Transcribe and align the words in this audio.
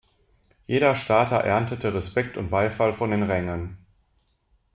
Jeder 0.65 0.95
Starter 0.95 1.35
erntete 1.43 1.93
Respekt 1.93 2.35
und 2.35 2.49
Beifall 2.49 2.91
von 2.91 3.11
den 3.11 3.21
Rängen. 3.21 3.77